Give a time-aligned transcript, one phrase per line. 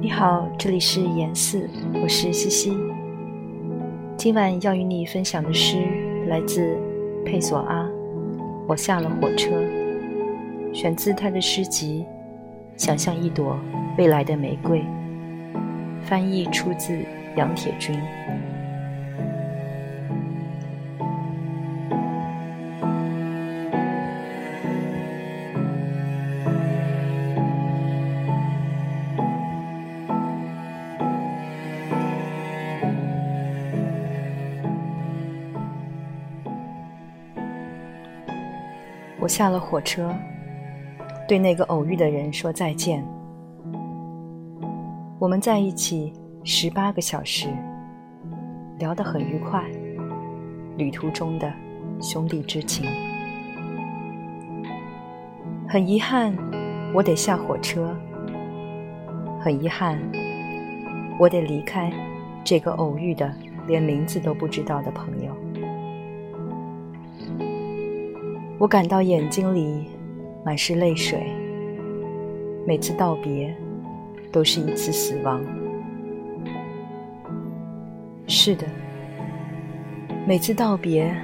[0.00, 1.68] 你好，这里是言四，
[2.02, 2.72] 我是西西。
[4.16, 6.76] 今晚要与你分享的诗来自
[7.24, 7.82] 佩索阿，
[8.66, 9.50] 《我下了火车》，
[10.74, 12.04] 选自他的诗集
[12.82, 13.58] 《想象一朵
[13.98, 14.80] 未来的玫瑰》，
[16.02, 16.98] 翻译出自
[17.36, 17.98] 杨铁军。
[39.24, 40.14] 我下了火车，
[41.26, 43.02] 对那个偶遇的人说再见。
[45.18, 47.48] 我们在一起十八个小时，
[48.78, 49.64] 聊得很愉快，
[50.76, 51.50] 旅途中的
[52.02, 52.86] 兄弟之情。
[55.66, 56.36] 很遗憾，
[56.92, 57.96] 我得下火车。
[59.40, 59.98] 很遗憾，
[61.18, 61.90] 我得离开
[62.44, 63.34] 这个偶遇的
[63.66, 65.34] 连名字都不知道的朋友。
[68.56, 69.88] 我感到眼睛里
[70.44, 71.26] 满是泪水。
[72.66, 73.54] 每次道别，
[74.30, 75.44] 都是一次死亡。
[78.28, 78.66] 是的，
[80.26, 81.14] 每次道别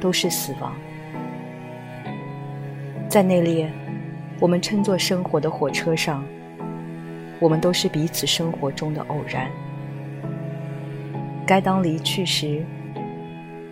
[0.00, 0.72] 都是死亡。
[3.08, 3.70] 在那列
[4.38, 6.24] 我们称作生活的火车上，
[7.40, 9.50] 我们都是彼此生活中的偶然。
[11.44, 12.64] 该当离去时，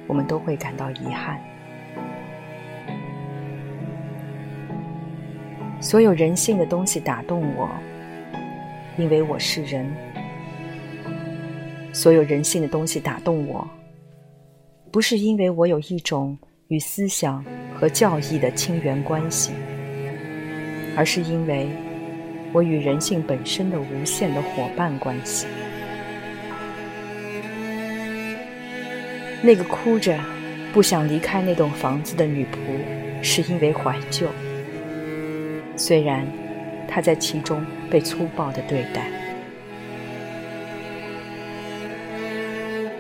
[0.07, 1.41] 我们都会感到遗憾。
[5.85, 7.69] 所有人性的东西打动我，
[8.97, 9.87] 因为我是人。
[11.93, 13.69] 所有人性的东西打动我，
[14.91, 16.39] 不是因为我有一种
[16.69, 17.45] 与思想
[17.79, 19.53] 和教义的亲缘关系，
[20.97, 21.69] 而是因为
[22.55, 25.47] 我与人性本身的无限的伙伴关系。
[29.43, 30.19] 那个哭着
[30.73, 34.27] 不想离开那栋房子的女仆，是因为怀旧。
[35.87, 36.27] 虽然
[36.89, 39.07] 他在其中被粗暴的对待，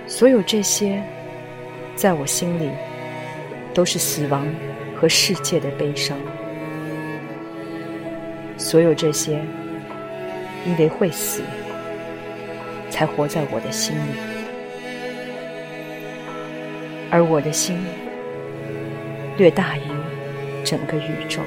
[0.06, 1.02] 所有这些，
[1.96, 2.68] 在我心里
[3.72, 4.46] 都是死亡
[4.94, 6.18] 和世界的悲伤。
[8.58, 9.40] 所有这些，
[10.66, 11.40] 因为会死，
[12.90, 14.10] 才活在我的心里，
[17.10, 17.78] 而我的心
[19.38, 19.80] 略大于
[20.62, 21.40] 整个宇宙。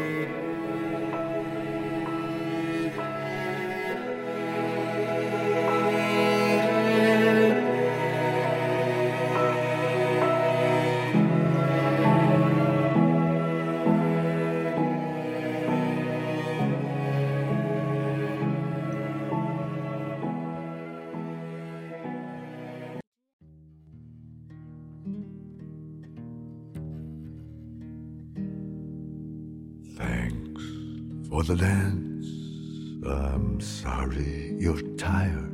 [31.29, 32.25] For the dance.
[33.05, 35.51] I'm sorry you're tired.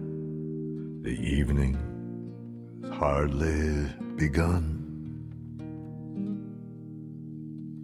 [1.04, 1.78] The evening
[2.84, 4.80] has hardly begun.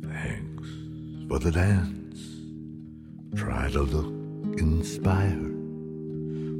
[0.04, 0.70] Thanks
[1.28, 2.20] for the dance.
[3.36, 5.56] Try to look inspired.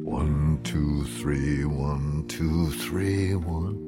[0.04, 3.86] One, two, three, one, two, three, one.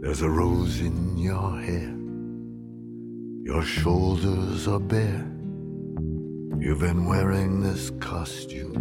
[0.00, 2.03] There's a rose in your hair.
[3.44, 5.30] Your shoulders are bare.
[6.58, 8.72] You've been wearing this costume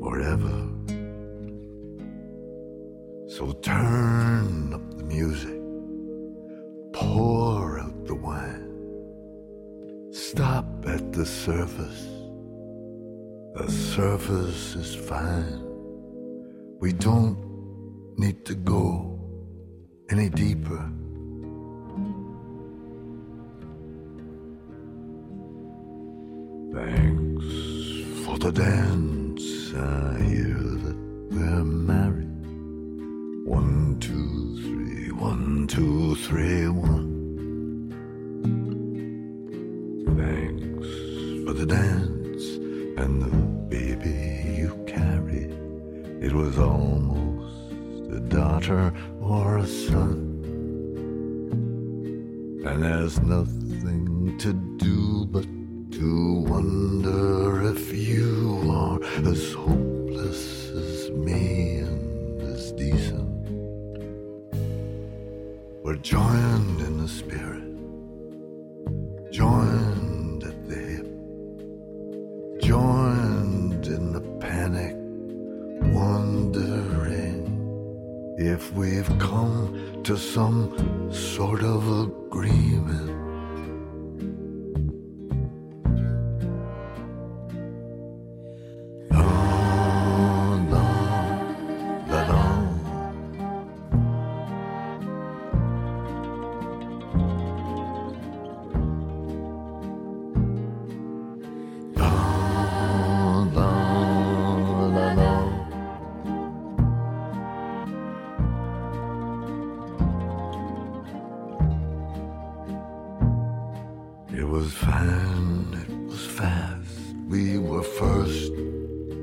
[0.00, 0.70] forever.
[3.28, 5.60] So turn up the music,
[6.94, 8.72] pour out the wine,
[10.14, 12.06] stop at the surface.
[13.54, 15.60] The surface is fine.
[16.80, 17.36] We don't
[18.16, 19.20] need to go
[20.08, 20.90] any deeper.
[26.76, 27.46] Thanks
[28.26, 29.72] for the dance.
[29.74, 30.96] I hear that
[31.30, 32.28] we're married.
[33.46, 37.14] One, two, three, one, two, three, one.
[40.18, 40.86] Thanks
[41.46, 42.44] for the dance
[43.00, 43.34] and the
[43.74, 45.52] baby you carried.
[46.22, 48.92] It was almost a daughter
[49.22, 50.42] or a son.
[52.66, 55.46] And there's nothing to do but
[55.96, 63.48] to wonder if you are as hopeless as me and as decent.
[65.82, 67.64] We're joined in the spirit,
[69.32, 71.08] joined at the hip,
[72.60, 74.96] joined in the panic,
[75.94, 77.40] wondering
[78.36, 83.25] if we've come to some sort of agreement.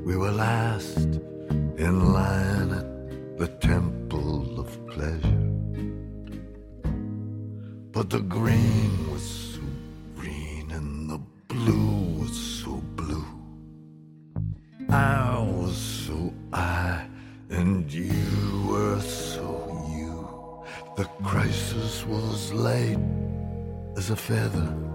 [0.04, 1.20] We were last
[1.78, 5.44] in line at the temple of pleasure.
[7.90, 9.60] But the green was so
[10.14, 13.24] green and the blue was so blue.
[14.90, 17.06] I was so I
[17.48, 19.48] and you were so
[19.96, 20.64] you.
[20.96, 22.98] The crisis was light
[23.96, 24.93] as a feather.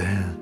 [0.00, 0.36] Dance.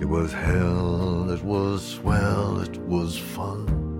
[0.00, 3.91] It was hell, it was swell, it was fun.